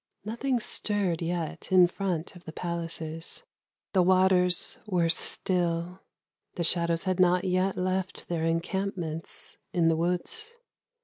Nothing 0.25 0.59
stirred 0.59 1.21
yet 1.21 1.71
in 1.71 1.85
front 1.85 2.35
of 2.35 2.45
the 2.45 2.51
palaces. 2.51 3.43
The 3.93 4.01
v. 4.03 4.51
were 4.87 5.09
still. 5.09 5.99
The 6.55 6.63
shadows 6.63 7.05
bad 7.05 7.19
not 7.19 7.43
yet 7.43 7.77
left 7.77 8.27
their 8.27 8.41
encampn 8.45 9.57
in 9.73 9.89
the 9.89 9.95
woods. 9.95 10.55